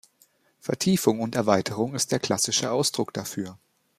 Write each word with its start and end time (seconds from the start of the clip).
Vertiefung 0.61 1.19
und 1.19 1.35
Erweiterung 1.35 1.93
ist 1.93 2.11
der 2.11 2.17
klassische 2.17 2.71
Ausdruck 2.71 3.13
dafür. 3.13 3.59